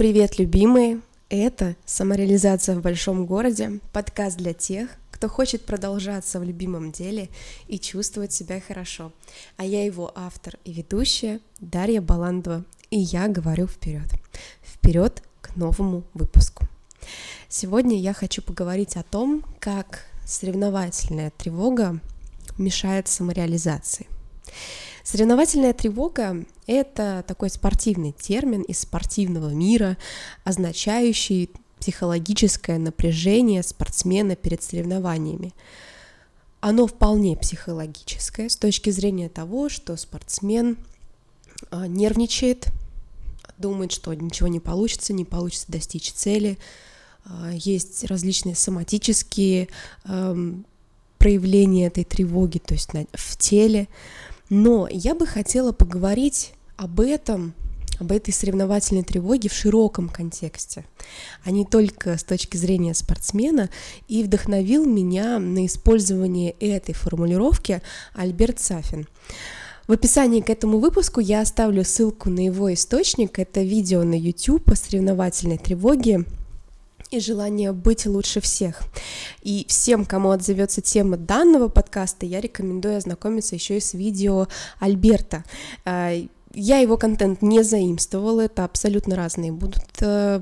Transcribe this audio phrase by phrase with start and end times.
[0.00, 1.02] Привет, любимые!
[1.28, 7.28] Это «Самореализация в большом городе»— подкаст для тех, кто хочет продолжаться в любимом деле
[7.68, 9.12] и чувствовать себя хорошо.
[9.58, 14.10] А я его автор и ведущая Дарья Баландова, и я говорю вперед.
[14.62, 16.64] Вперед к новому выпуску.
[17.50, 22.00] Сегодня я хочу поговорить о том, как соревновательная тревога
[22.56, 24.06] мешает самореализации.
[25.02, 29.96] Соревновательная тревога— это такой спортивный термин из спортивного мира,
[30.44, 35.54] означающий психологическое напряжение спортсмена перед соревнованиями.
[36.60, 40.76] Оно вполне психологическое с точки зрения того, что спортсмен
[41.70, 42.66] а, нервничает,
[43.56, 46.58] думает, что ничего не получится, не получится достичь цели.
[47.24, 49.68] А, есть различные соматические
[51.18, 53.88] проявления этой тревоги, то есть в теле.
[54.50, 57.54] Но я бы хотела поговорить об этом,
[58.00, 60.84] об этой соревновательной тревоге в широком контексте,
[61.44, 63.70] а не только с точки зрения спортсмена,
[64.08, 67.80] и вдохновил меня на использование этой формулировки
[68.12, 69.06] Альберт Сафин.
[69.86, 73.38] В описании к этому выпуску я оставлю ссылку на его источник.
[73.38, 76.24] Это видео на YouTube по соревновательной тревоге
[77.10, 78.82] и желание быть лучше всех.
[79.42, 84.46] И всем, кому отзовется тема данного подкаста, я рекомендую ознакомиться еще и с видео
[84.78, 85.44] Альберта.
[85.84, 86.12] А,
[86.52, 90.40] я его контент не заимствовала, это абсолютно разные будут э,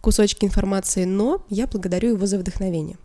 [0.00, 2.96] кусочки информации, но я благодарю его за вдохновение.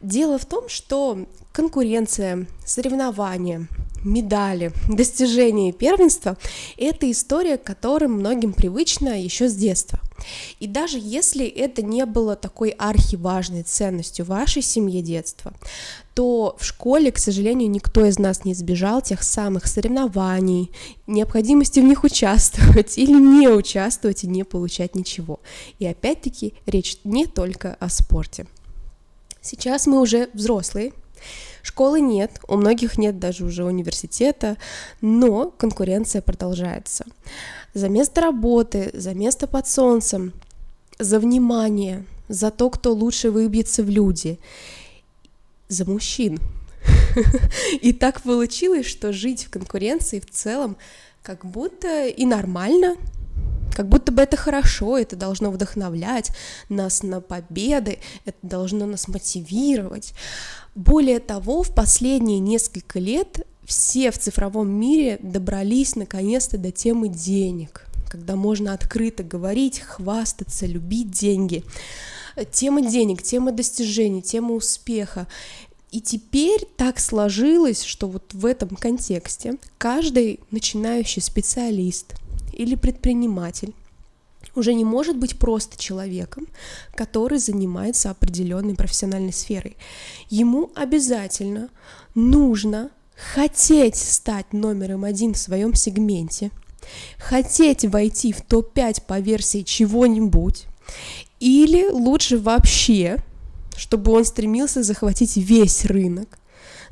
[0.00, 3.66] Дело в том, что конкуренция, соревнования,
[4.04, 6.36] медали, достижения и первенства—
[6.76, 9.98] это история, которая многим привычна еще с детства.
[10.60, 15.52] И даже если это не было такой архиважной ценностью вашей семье детства,
[16.14, 20.72] то в школе, к сожалению, никто из нас не избежал тех самых соревнований,
[21.06, 25.40] необходимости в них участвовать или не участвовать и не получать ничего.
[25.78, 28.46] И опять-таки речь не только о спорте.
[29.48, 30.92] Сейчас мы уже взрослые,
[31.62, 34.56] Школы нет, у многих нет даже уже университета,
[35.00, 37.04] но конкуренция продолжается.
[37.74, 40.32] За место работы, за место под солнцем,
[40.98, 44.38] за внимание, за то, кто лучше выбьется в люди,
[45.68, 46.38] за мужчин.
[47.82, 50.76] И так получилось, что жить в конкуренции в целом
[51.22, 52.96] как будто и нормально,
[53.74, 56.32] как будто бы это хорошо, это должно вдохновлять
[56.68, 60.12] нас на победы, это должно нас мотивировать.
[60.74, 67.84] Более того, в последние несколько лет все в цифровом мире добрались наконец-то до темы денег,
[68.08, 71.64] когда можно открыто говорить, хвастаться, любить деньги.
[72.52, 75.26] Тема денег, тема достижений, тема успеха.
[75.90, 82.14] И теперь так сложилось, что вот в этом контексте каждый начинающий специалист
[82.58, 83.72] или предприниматель
[84.54, 86.46] уже не может быть просто человеком,
[86.94, 89.76] который занимается определенной профессиональной сферой.
[90.28, 91.70] Ему обязательно
[92.14, 96.50] нужно хотеть стать номером один в своем сегменте,
[97.18, 100.66] хотеть войти в топ-5 по версии чего-нибудь,
[101.40, 103.18] или лучше вообще,
[103.76, 106.38] чтобы он стремился захватить весь рынок,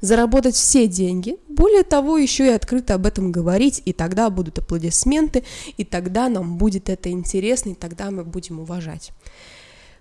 [0.00, 5.42] заработать все деньги, более того, еще и открыто об этом говорить, и тогда будут аплодисменты,
[5.78, 9.12] и тогда нам будет это интересно, и тогда мы будем уважать.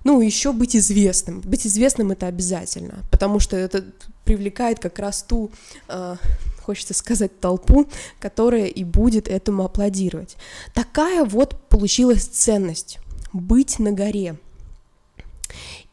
[0.04, 1.42] Ну, еще быть известным.
[1.42, 3.86] Быть известным это обязательно, потому что это
[4.26, 5.50] привлекает как раз ту,
[5.88, 6.18] э,
[6.62, 7.88] хочется сказать, толпу,
[8.20, 10.36] которая и будет этому аплодировать.
[10.74, 13.00] Такая вот получилась ценность
[13.34, 14.36] быть на горе.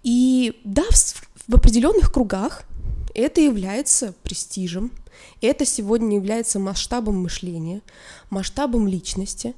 [0.02, 2.64] И да, в, в определенных кругах
[3.14, 4.90] это является престижем,
[5.40, 7.82] это сегодня является масштабом мышления,
[8.30, 9.54] масштабом личности.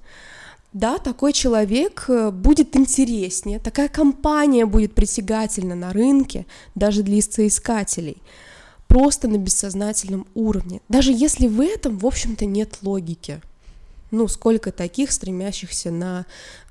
[0.72, 8.16] Да, такой человек э, будет интереснее, такая компания будет притягательна на рынке, даже для соискателей,
[8.88, 13.40] просто на бессознательном уровне, даже если в этом, в общем-то, нет логики.
[14.10, 16.26] Ну, сколько таких, стремящихся на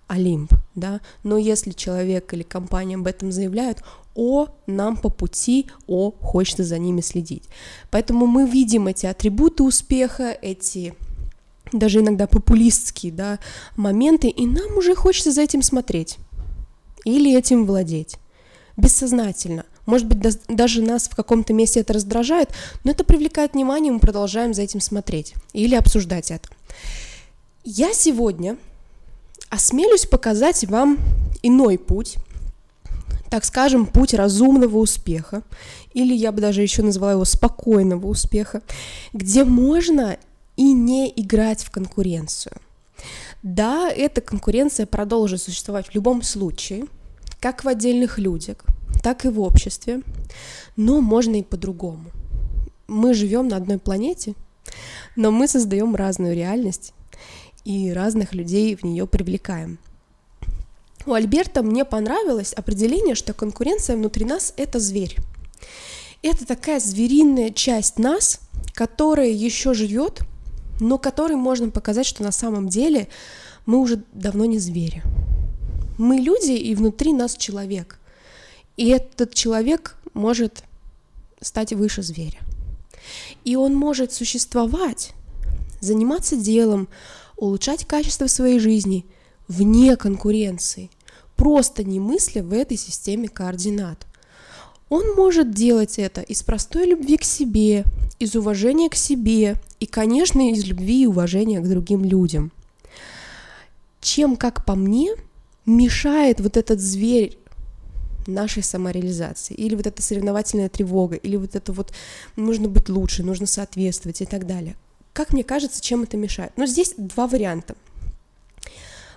[0.07, 3.83] Олимп, да, но если человек или компания об этом заявляют,
[4.15, 7.43] о, нам по пути, о, хочется за ними следить.
[7.91, 10.93] Поэтому мы видим эти атрибуты успеха, эти
[11.71, 13.39] даже иногда популистские да,
[13.75, 16.17] моменты, и нам уже хочется за этим смотреть
[17.05, 18.17] или этим владеть
[18.77, 19.65] бессознательно.
[19.85, 22.49] Может быть, даже нас в каком-то месте это раздражает,
[22.83, 26.47] но это привлекает внимание, мы продолжаем за этим смотреть или обсуждать это.
[27.65, 28.57] Я сегодня
[29.49, 30.97] осмелюсь показать вам
[31.41, 32.15] иной путь,
[33.33, 35.41] так скажем, путь разумного успеха,
[35.95, 38.61] или я бы даже еще назвала его спокойного успеха,
[39.11, 40.17] где можно
[40.55, 42.57] и не играть в конкуренцию.
[43.41, 46.85] Да, эта конкуренция продолжит существовать в любом случае,
[47.39, 48.57] как в отдельных людях,
[49.01, 50.03] так и в обществе,
[50.75, 52.11] но можно и по-другому.
[52.87, 54.35] Мы живем на одной планете,
[55.15, 56.93] но мы создаем разную реальность
[57.65, 59.79] и разных людей в нее привлекаем.
[61.05, 65.17] У Альберта мне понравилось определение, что конкуренция внутри нас— это зверь.
[66.21, 68.39] Это такая звериная часть нас,
[68.73, 70.21] которая еще живет,
[70.79, 73.09] но которой можно показать, что на самом деле
[73.65, 75.03] мы уже давно не звери.
[75.97, 77.99] Мы люди, и внутри нас человек.
[78.77, 80.63] И этот человек может
[81.41, 82.39] стать выше зверя.
[83.43, 85.11] И он может существовать,
[85.81, 86.87] заниматься делом,
[87.35, 89.05] улучшать качество своей жизни
[89.53, 90.89] вне конкуренции,
[91.35, 94.05] просто не мысля в этой системе координат.
[94.89, 97.83] Он может делать это из простой любви к себе,
[98.19, 102.51] из уважения к себе и, конечно, из любви и уважения к другим людям.
[104.01, 105.11] Чем, как по мне,
[105.65, 107.37] мешает вот этот зверь
[108.27, 111.93] нашей самореализации, или вот эта соревновательная тревога, или вот это вот
[112.35, 114.75] нужно быть лучше, нужно соответствовать и так далее.
[115.13, 116.53] Как мне кажется, чем это мешает?
[116.57, 117.75] Но здесь два варианта.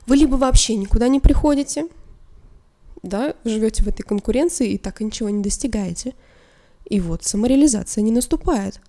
[0.07, 1.87] Вы либо вообще никуда не приходите,
[3.03, 6.15] да, живете в этой конкуренции и так и ничего не достигаете.
[6.85, 8.81] И вот самореализация не наступает.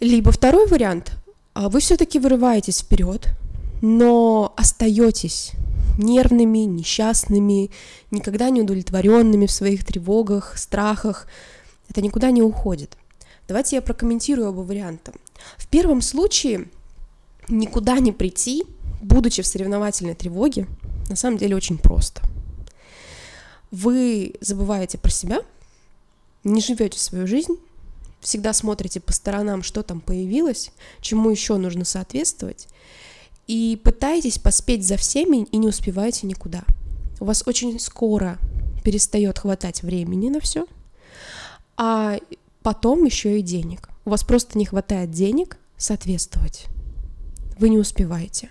[0.00, 1.12] Либо второй вариант,
[1.54, 3.28] а вы все-таки вырываетесь вперед,
[3.82, 5.52] но остаетесь
[5.98, 7.70] нервными, несчастными,
[8.10, 11.26] никогда не удовлетворенными в своих тревогах, страхах.
[11.88, 12.96] Это никуда не уходит.
[13.48, 15.12] Давайте я прокомментирую оба варианта.
[15.56, 16.68] В первом случае
[17.48, 18.64] никуда не прийти,
[19.00, 20.66] будучи в соревновательной тревоге,
[21.08, 22.22] на самом деле очень просто–
[23.70, 25.40] вы забываете про себя,
[26.44, 27.56] не живете свою жизнь,
[28.20, 32.68] всегда смотрите по сторонам, что там появилось, чему еще нужно соответствовать,
[33.46, 36.64] и пытаетесь поспеть за всеми и не успеваете никуда.
[37.20, 38.38] У вас очень скоро
[38.84, 40.66] перестает хватать времени на все,
[41.76, 42.18] а
[42.62, 43.90] потом еще и денег.
[44.04, 46.66] У вас просто не хватает денег соответствовать.
[47.58, 48.50] Вы не успеваете.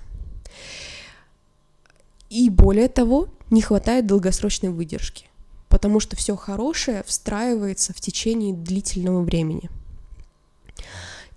[2.30, 5.28] И более того, не хватает долгосрочной выдержки,
[5.70, 9.70] потому что все хорошее встраивается в течение длительного времени.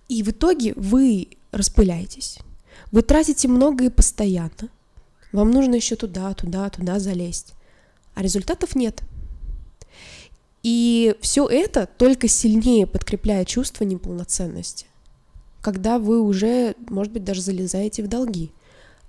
[0.08, 2.38] И в итоге вы распыляетесь.
[2.90, 4.68] Вы тратите много и постоянно.
[5.32, 7.54] Вам нужно еще туда, туда, туда залезть.
[8.14, 9.02] А результатов нет.
[10.62, 14.86] И все это только сильнее подкрепляет чувство неполноценности.
[15.60, 18.50] Когда вы уже, может быть, даже залезаете в долги,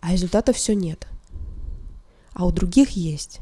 [0.02, 1.08] а результатов все нет
[2.34, 3.40] а у других есть.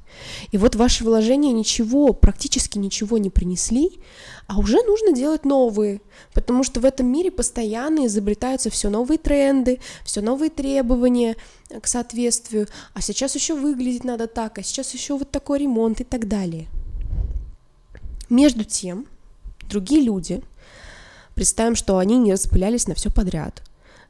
[0.51, 4.00] И вот ваши вложения ничего, практически ничего не принесли,
[4.47, 6.01] а уже нужно делать новые,
[6.33, 11.38] потому что в этом мире постоянно изобретаются все новые тренды, все новые требования
[11.81, 16.03] к соответствию, а сейчас еще выглядеть надо так, а сейчас еще вот такой ремонт и
[16.03, 16.67] так далее.
[18.27, 19.06] Между тем,
[19.69, 20.41] другие люди,
[21.35, 23.61] представим, что они не распылялись на все подряд,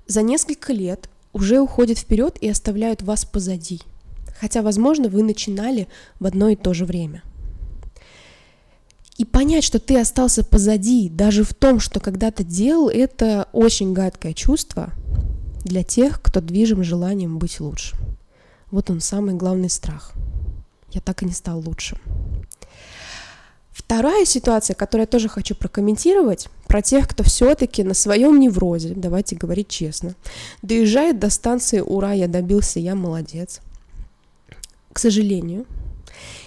[0.07, 3.81] за несколько лет уже уходят вперед и оставляют вас позади–
[4.39, 5.87] хотя, возможно, вы начинали
[6.19, 7.23] в одно и то же время.
[9.17, 14.33] И понять, что ты остался позади, даже в том, что когда-то делал, это очень гадкое
[14.33, 14.93] чувство
[15.65, 17.97] для тех, кто движим желанием быть лучше.
[18.71, 20.13] Вот он самый главный страх.
[20.91, 21.99] Я так и не стал лучшим.
[23.89, 29.35] Вторая ситуация, которую я тоже хочу прокомментировать, про тех, кто все-таки на своем неврозе, давайте
[29.35, 30.13] говорить честно,
[30.61, 33.61] доезжает до станции «Ура, я добился, я молодец»,
[34.93, 35.65] к сожалению,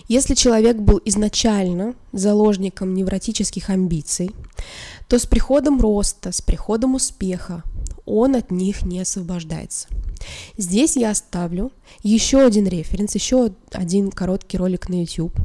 [0.07, 4.31] если человек был изначально заложником невротических амбиций,
[5.09, 7.65] то с приходом роста, с приходом успеха
[8.07, 9.89] он от них не освобождается.
[10.57, 11.73] Здесь я оставлю
[12.05, 15.37] еще один референс, еще один короткий ролик на YouTube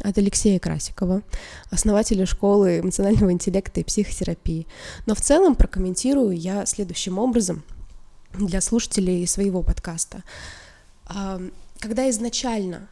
[0.00, 1.22] от Алексея Красикова,
[1.70, 4.66] основателя школы эмоционального интеллекта и психотерапии.
[5.06, 7.62] Но в целом прокомментирую я следующим образом
[8.32, 10.22] для слушателей своего подкаста
[11.84, 12.88] когда изначально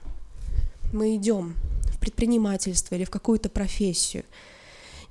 [0.92, 1.54] мы идем
[1.86, 4.24] в предпринимательство или в какую-то профессию,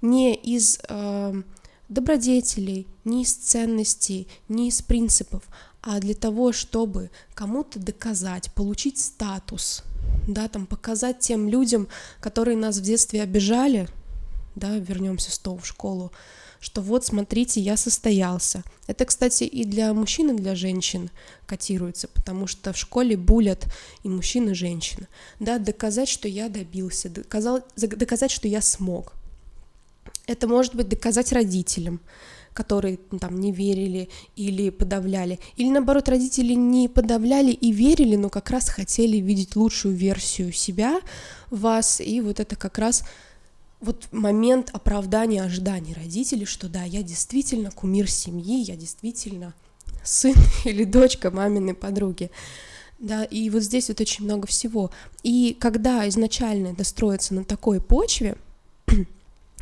[0.04, 1.42] не из э,
[1.90, 5.42] добродетелей, не из ценностей, не из принципов,
[5.82, 9.84] а для того, чтобы кому-то доказать, получить статус,
[10.28, 11.88] да, там показать тем людям,
[12.20, 13.88] которые нас в детстве обижали,
[14.56, 16.12] да, вернемся снова в школу,
[16.60, 18.64] что вот, смотрите, я состоялся.
[18.88, 21.10] Это, кстати, и для мужчин, и для женщин
[21.48, 23.66] котируется, потому что в школе булят
[24.04, 25.08] и мужчин, и женщин.
[25.40, 29.14] Да, доказать, что я добился, доказал, доказать, что я смог.
[30.28, 32.00] Это может быть доказать родителям,
[32.54, 38.30] которые ну, там не верили или подавляли, или наоборот родители не подавляли и верили, но
[38.30, 41.00] как раз хотели видеть лучшую версию себя
[41.50, 43.04] вас, и вот это как раз
[43.80, 49.54] вот момент оправдания ожиданий родителей, что да, я действительно кумир семьи, я действительно
[50.04, 52.32] сын или дочка маминой подруги.
[53.00, 54.92] Да, и вот здесь вот очень много всего.
[55.24, 58.38] И когда изначально это строится на такой почве,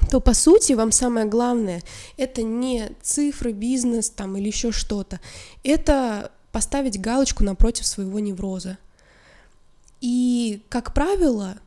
[0.09, 1.83] то по сути вам самое главное
[2.17, 5.19] это не цифры, бизнес там или еще что-то,
[5.63, 8.77] это поставить галочку напротив своего невроза.
[10.01, 11.57] И, как правило,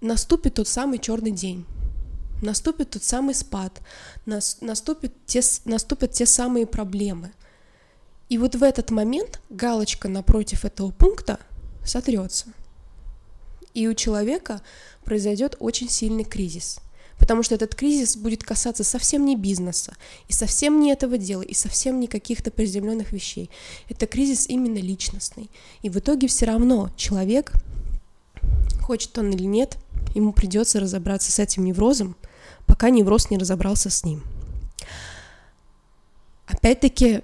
[0.00, 1.64] наступит тот самый черный день,
[2.42, 3.80] наступит тот самый спад,
[4.26, 7.32] наступит те, наступят те самые проблемы.
[8.28, 11.38] И вот в этот момент галочка напротив этого пункта
[11.84, 12.46] сотрется.
[13.74, 14.60] И у человека
[15.04, 16.80] произойдет очень сильный кризис.
[17.22, 19.94] Потому что этот кризис будет касаться совсем не бизнеса,
[20.26, 23.48] и совсем не этого дела, и совсем не каких-то приземленных вещей.
[23.88, 25.48] Это кризис именно личностный.
[25.82, 27.52] И в итоге все равно человек,
[28.80, 29.78] хочет он или нет,
[30.16, 32.16] ему придется разобраться с этим неврозом,
[32.66, 34.24] пока невроз не разобрался с ним.
[36.48, 37.20] Опять-таки,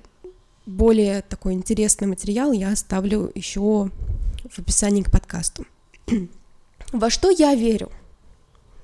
[0.64, 3.90] более такой интересный материал я оставлю еще
[4.48, 5.66] в описании к подкасту.
[6.92, 7.90] Во что я верю?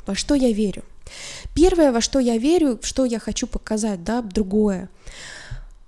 [0.07, 0.83] Во что я верю?
[1.55, 4.89] Первое, во что я верю, что я хочу показать, да, другое.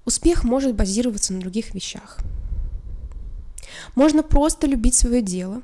[0.05, 2.19] Успех может базироваться на других вещах.
[3.95, 5.63] Можно просто любить свое дело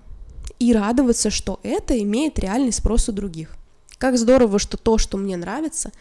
[0.59, 3.54] и радоваться, что это имеет реальный спрос у других.
[3.99, 5.92] Как здорово, что то, что мне нравится,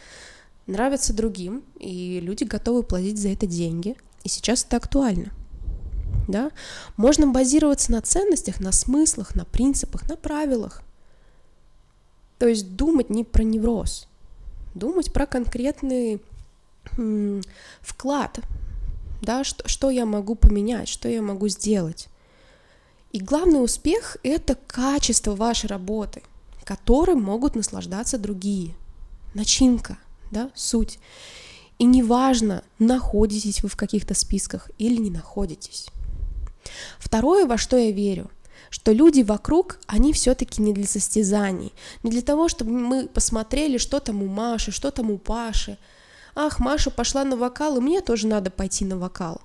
[0.66, 3.96] нравится другим, и люди готовы платить за это деньги.
[4.24, 5.32] И сейчас это актуально.
[6.28, 6.50] Да?
[6.96, 10.82] Можно базироваться на ценностях, на смыслах, на принципах, на правилах.
[12.42, 14.08] То есть думать не про невроз,
[14.74, 16.20] думать про конкретный
[16.98, 17.40] м,
[17.80, 18.40] вклад,
[19.20, 22.08] да, что, что я могу поменять, что я могу сделать.
[23.12, 26.24] И главный успех— это качество вашей работы,
[26.64, 28.74] которым могут наслаждаться другие.
[29.34, 29.96] Начинка,
[30.32, 30.98] да, суть.
[31.78, 35.86] И неважно, находитесь вы в каких-то списках или не находитесь.
[36.98, 38.32] Второе, во что я верю—
[38.70, 44.00] что люди вокруг, они все-таки не для состязаний, не для того, чтобы мы посмотрели, что
[44.00, 45.78] там у Маши, что там у Паши.
[46.34, 49.40] Ах, Маша пошла на вокал, и мне тоже надо пойти на вокал.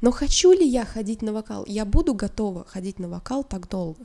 [0.00, 1.64] Но хочу ли я ходить на вокал?
[1.66, 4.04] Я буду готова ходить на вокал так долго.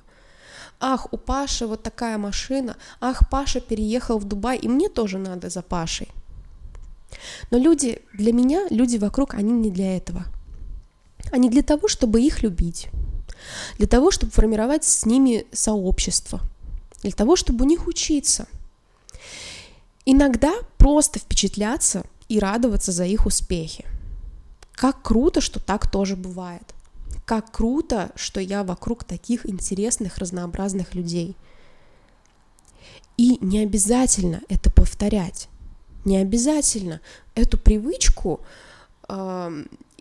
[0.80, 2.76] Ах, у Паши вот такая машина.
[3.00, 6.08] Ах, Паша переехал в Дубай, и мне тоже надо за Пашей.
[7.52, 10.26] Но люди, для меня, люди вокруг, они не для этого.
[11.32, 12.90] Они для того, чтобы их любить
[13.78, 16.42] для того, чтобы формировать с ними сообщество,
[17.02, 18.48] для того, чтобы у них учиться.
[20.06, 23.86] Иногда просто впечатляться и радоваться за их успехи.
[24.74, 26.74] Как круто, что так тоже бывает.
[27.26, 31.36] Как круто, что я вокруг таких интересных, разнообразных людей.
[33.18, 35.50] И не обязательно это повторять.
[36.04, 37.00] Не обязательно
[37.36, 38.40] эту привычку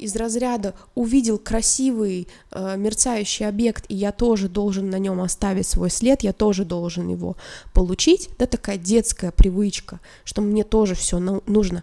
[0.01, 5.91] из разряда увидел красивый э, мерцающий объект, и я тоже должен на нем оставить свой
[5.91, 7.37] след, я тоже должен его
[7.73, 11.83] получить, да, такая детская привычка, что мне тоже все нужно.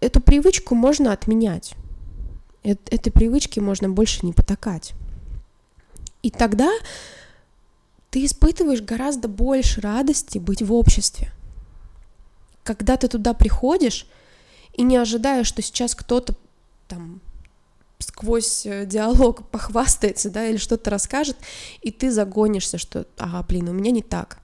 [0.00, 1.74] Эту привычку можно отменять.
[2.64, 4.94] Э этой привычке можно больше не потакать.
[6.22, 6.70] И тогда
[8.10, 11.32] ты испытываешь гораздо больше радости быть в обществе.
[12.62, 14.06] Когда ты туда приходишь
[14.74, 16.34] и не ожидаешь, что сейчас кто-то
[16.88, 17.20] там
[18.20, 21.38] сквозь э, диалог похвастается, да, или что-то расскажет,
[21.80, 24.40] и ты загонишься, что, ага, блин, у меня не так.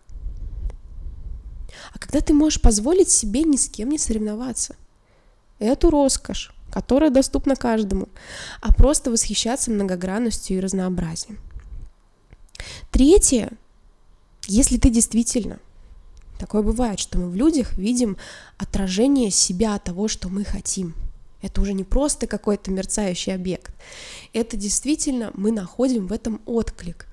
[1.93, 4.77] А когда ты можешь позволить себе ни с кем не соревноваться,
[5.59, 8.09] эту роскошь, которая доступна каждому,
[8.63, 11.39] а просто восхищаться многогранностью и разнообразием.
[12.91, 13.51] Третье,
[14.49, 15.59] если ты действительно
[16.39, 18.19] Такое бывает, что мы в людях видим
[18.59, 20.95] отражение себя, того, что мы хотим–
[21.43, 23.73] это уже не просто какой-то мерцающий объект.
[24.33, 27.07] Это действительно мы находим в этом отклик.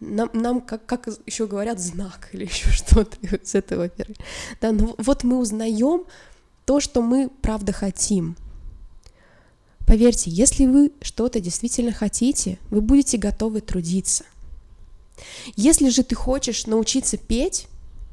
[0.00, 4.14] Нам, нам как, как еще говорят, знак или еще что-то с этого оперы.
[4.60, 6.04] Да, ну вот мы узнаем
[6.64, 8.36] то, что мы правда хотим.
[9.86, 14.24] Поверьте, если вы что-то действительно хотите, вы будете готовы трудиться.
[15.56, 17.66] Если же ты хочешь научиться петь,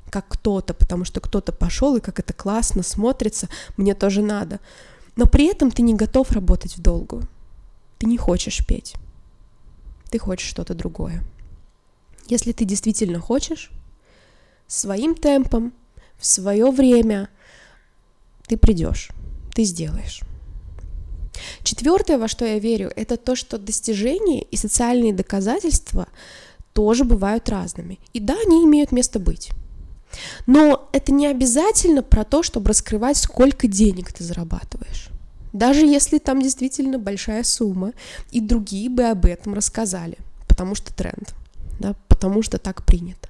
[0.09, 4.59] как кто-то, потому что кто-то пошел, и как это классно смотрится, мне тоже надо,
[5.17, 7.27] но при этом ты не готов работать в долгую.
[7.97, 8.93] Ты не хочешь петь.
[10.09, 11.23] Ты хочешь что-то другое.
[12.27, 13.71] Если ты действительно хочешь,
[14.67, 15.73] своим темпом,
[16.17, 17.29] в свое время
[18.47, 19.09] ты придешь.
[19.53, 20.21] ты сделаешь.
[21.63, 26.07] Четвертое, во что я верю, это то, что достижения и социальные доказательства
[26.73, 27.99] тоже бывают разными.
[28.13, 29.49] И да, они имеют место быть.
[30.45, 35.09] Но это не обязательно про то, чтобы раскрывать, сколько денег ты зарабатываешь.
[35.53, 37.93] Даже если там действительно большая сумма,
[38.31, 41.33] и другие бы об этом рассказали, потому что тренд,
[41.79, 43.29] да, потому что так принято.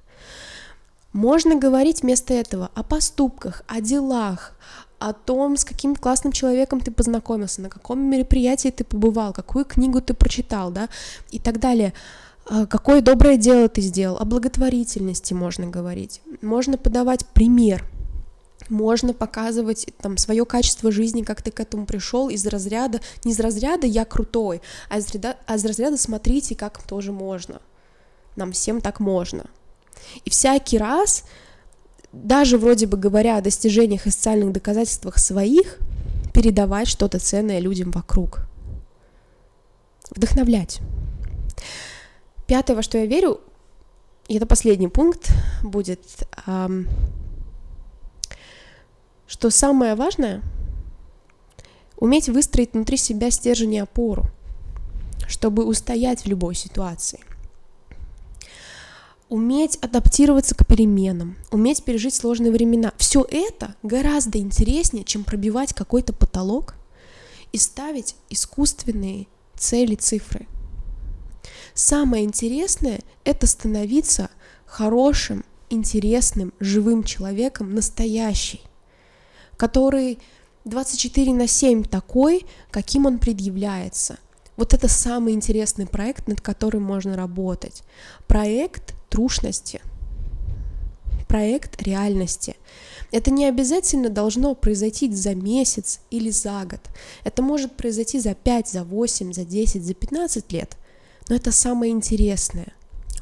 [1.13, 4.53] Можно говорить вместо этого о поступках, о делах,
[4.99, 10.01] о том, с каким классным человеком ты познакомился, на каком мероприятии ты побывал, какую книгу
[10.01, 10.89] ты прочитал, да,
[11.31, 11.93] и так далее.
[12.49, 16.21] А, какое доброе дело ты сделал, о благотворительности можно говорить.
[16.41, 17.83] Можно подавать пример,
[18.69, 23.39] можно показывать там свое качество жизни, как ты к этому пришел из разряда, не из
[23.39, 27.61] разряда я крутой, а из разряда, а из разряда смотрите, как тоже можно.
[28.35, 29.45] Нам всем так можно.
[30.23, 31.25] И всякий раз
[32.13, 35.79] даже вроде бы говоря о достижениях и социальных доказательствах своих,
[36.33, 38.41] передавать что-то ценное людям вокруг.
[40.11, 40.79] Вдохновлять.
[42.47, 43.41] Пятое, во что я верю,
[44.27, 45.31] и это последний пункт
[45.63, 46.01] будет,
[46.47, 46.87] эм,
[49.27, 50.41] что самое важное—
[51.97, 54.25] уметь выстроить внутри себя стержень и опору,
[55.27, 57.19] чтобы устоять в любой ситуации—
[59.29, 62.93] уметь адаптироваться к переменам, уметь пережить сложные времена.
[62.97, 66.75] Все это гораздо интереснее, чем пробивать какой-то потолок
[67.51, 70.47] и ставить искусственные цели, цифры.
[71.77, 74.31] Самое интересное— это становиться
[74.65, 78.61] хорошим, интересным, живым человеком, настоящий,
[79.57, 80.17] который
[80.65, 84.17] 24 на 7 такой, каким он предъявляется.
[84.55, 87.83] Вот это самый интересный проект, над которым можно работать.
[88.25, 89.79] Проект трушности,
[91.27, 92.55] проект реальности.
[93.11, 96.81] Это не обязательно должно произойти за месяц или за год.
[97.23, 100.75] Это может произойти за 5, за 8, за 10, за 15 лет.
[101.29, 102.73] Но это самое интересное.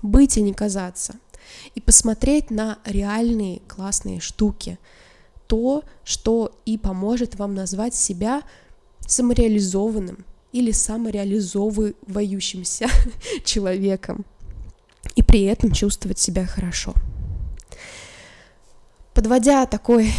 [0.01, 1.15] Быть, а не казаться.
[1.74, 4.77] И посмотреть на реальные классные штуки.
[5.48, 8.44] То, что и поможет вам назвать себя
[9.07, 12.87] самореализованным или самореализовывающимся
[13.44, 14.25] человеком
[15.15, 16.94] и при этом чувствовать себя хорошо.
[19.13, 20.11] Подводя такой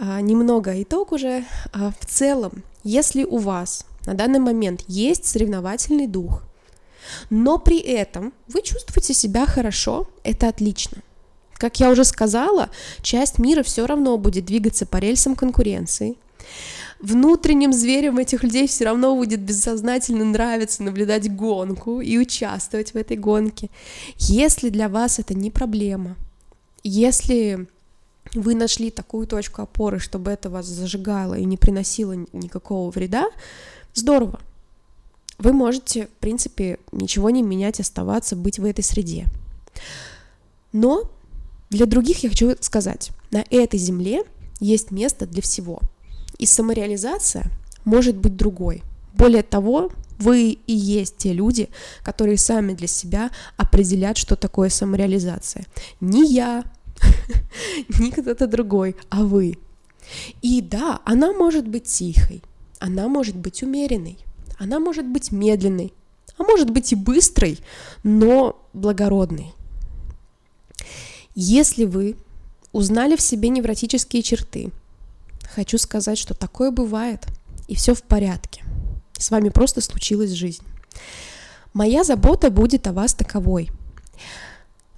[0.00, 6.06] а, немного итог уже, а, в целом, если у вас на данный момент есть соревновательный
[6.06, 6.42] дух,
[7.30, 11.02] но при этом вы чувствуете себя хорошо, это отлично.
[11.54, 12.70] Как я уже сказала,
[13.02, 16.16] часть мира все равно будет двигаться по рельсам конкуренции,
[17.00, 23.16] внутренним зверем этих людей все равно будет бессознательно нравиться наблюдать гонку и участвовать в этой
[23.16, 23.70] гонке.
[24.16, 26.16] Если для вас это не проблема,
[26.82, 27.66] если
[28.34, 33.26] вы нашли такую точку опоры, чтобы это вас зажигало и не приносило никакого вреда,
[33.94, 34.40] здорово.
[35.38, 39.26] Вы можете, в принципе, ничего не менять, оставаться, быть в этой среде.
[40.72, 41.10] Но
[41.70, 44.22] для других я хочу сказать, на этой земле
[44.60, 45.80] есть место для всего–
[46.38, 47.50] и самореализация
[47.84, 48.82] может быть другой.
[49.14, 51.68] Более того, вы и есть те люди,
[52.02, 55.66] которые сами для себя определят, что такое самореализация.
[56.00, 56.64] Не я,
[57.98, 59.58] не кто-то другой, а вы.
[60.42, 62.42] И да, она может быть тихой,
[62.78, 64.18] она может быть умеренной,
[64.58, 65.92] она может быть медленной,
[66.38, 67.58] а может быть и быстрой,
[68.02, 69.54] но благородной.
[71.34, 72.16] Если вы
[72.72, 74.70] узнали в себе невротические черты,
[75.54, 77.26] хочу сказать, что такое бывает,
[77.68, 78.64] и все в порядке.
[79.18, 80.62] С вами просто случилась жизнь.
[81.72, 83.70] Моя забота будет о вас таковой.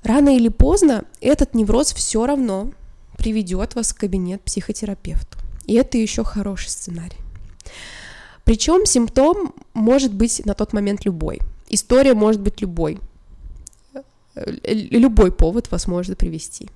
[0.02, 2.72] Рано или поздно этот невроз все равно
[3.16, 5.38] приведет вас в кабинет психотерапевту.
[5.66, 7.18] И это еще хороший сценарий.
[8.48, 11.40] Причем симптом может быть на тот момент любой.
[11.68, 12.98] История может быть любой.
[14.64, 16.70] Любой повод вас может привести.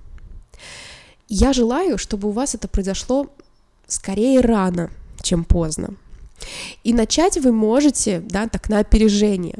[1.27, 3.27] Я желаю, чтобы у вас это произошло
[3.87, 4.91] скорее рано,
[5.23, 5.95] чем поздно.
[6.83, 9.55] И начать вы можете, да, так на опережение,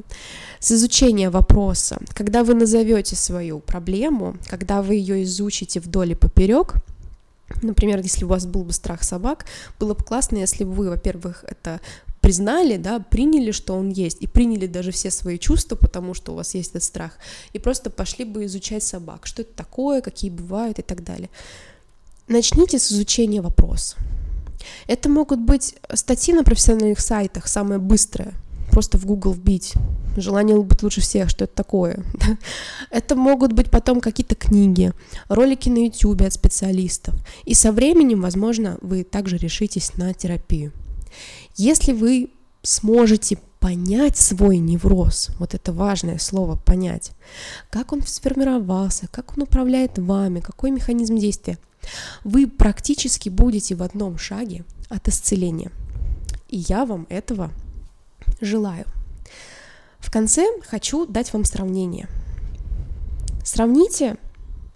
[0.60, 2.00] с изучения вопроса.
[2.14, 6.76] Когда вы назовете свою проблему, когда вы ее изучите вдоль и поперек,
[7.62, 9.46] например, если у вас был бы страх собак,
[9.80, 11.80] было бы классно, если бы вы, во-первых, это
[12.22, 16.36] признали, да, приняли, что он есть, и приняли даже все свои чувства, потому что у
[16.36, 17.18] вас есть этот страх,
[17.52, 21.30] и просто пошли бы изучать собак, что это такое, какие бывают и так далее.
[22.30, 23.98] Начните с изучения вопроса.
[24.88, 28.34] Это могут быть статьи на профессиональных сайтах, самое быстрое,
[28.74, 29.76] просто в Google вбить.
[30.18, 32.04] Желание быть лучше всех, что это такое.
[32.90, 34.94] Это могут быть потом какие-то книги,
[35.28, 37.14] ролики на YouTube от специалистов.
[37.46, 40.72] И со временем, возможно, вы также решитесь на терапию.
[41.56, 42.32] Если вы
[42.64, 47.12] сможете понять свой невроз, вот это важное слово понять,
[47.70, 51.60] как он сформировался, как он управляет вами, какой механизм действия,
[52.24, 55.72] вы практически будете в одном шаге от исцеления.
[56.50, 57.52] И я вам этого
[58.44, 58.86] желаю.
[60.00, 62.08] В конце хочу дать вам сравнение.
[63.44, 64.18] Сравните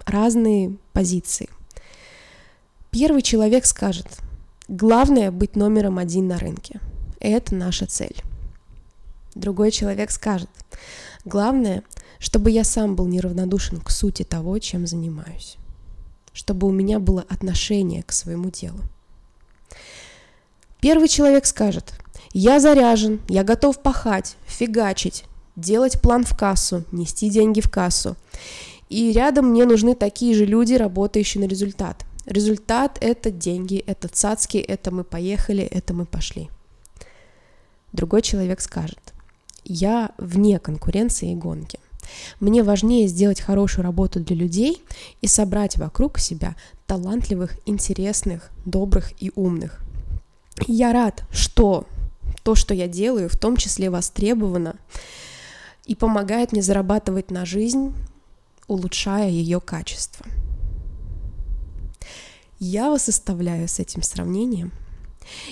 [0.06, 1.49] разные позиции.
[2.91, 4.08] Первый человек скажет,
[4.67, 6.80] главное быть номером один на рынке.
[7.19, 8.15] Это наша цель.
[9.36, 10.49] Другой человек скажет,
[11.25, 11.84] главное,
[12.19, 15.58] чтобы я сам был неравнодушен к сути того, чем занимаюсь.
[16.34, 18.80] Чтобы у меня было отношение к своему делу.
[20.80, 21.93] Первый человек скажет,
[22.38, 28.15] я заряжен, я готов пахать, фигачить, делать план в кассу, нести деньги в кассу.
[28.89, 32.06] И рядом мне нужны такие же люди, работающие на результат.
[32.28, 36.50] Результат— это деньги, это цацки, это мы поехали, это мы пошли.
[37.91, 39.15] Другой человек скажет,
[39.63, 41.80] я вне конкуренции и гонки.
[42.39, 44.84] Мне важнее сделать хорошую работу для людей
[45.21, 49.80] и собрать вокруг себя талантливых, интересных, добрых и умных.
[50.67, 51.88] Я рад, что
[52.47, 54.77] то, что я делаю, в том числе востребовано
[55.83, 57.93] и помогает мне зарабатывать на жизнь,
[58.67, 60.25] улучшая ее качество.
[62.57, 64.71] Я вас оставляю с этим сравнением.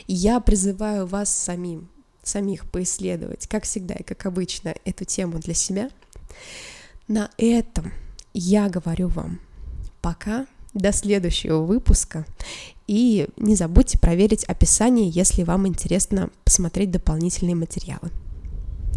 [0.07, 1.89] Я призываю вас самим,
[2.23, 5.89] самих поисследовать, как всегда и как обычно, эту тему для себя.
[7.09, 7.91] На этом
[8.33, 9.41] я говорю вам
[10.01, 12.25] пока, до следующего выпуска.
[12.87, 18.11] И не забудьте проверить описание, если вам интересно посмотреть дополнительные материалы.